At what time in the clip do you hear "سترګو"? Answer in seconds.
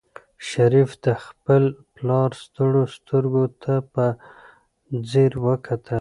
2.95-3.45